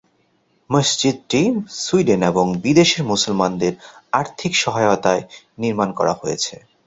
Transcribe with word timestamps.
মসজিদটি 0.69 1.41
সুইডেন 1.79 2.21
এবং 2.31 2.45
বিদেশের 2.63 3.03
মুসলমানদের 3.03 3.73
আর্থিক 4.13 4.51
সহায়তায় 4.55 5.23
নির্মাণ 5.57 5.89
করা 5.99 6.13
হয়েছে। 6.21 6.53